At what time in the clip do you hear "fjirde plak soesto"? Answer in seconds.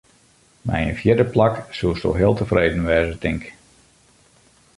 0.99-2.09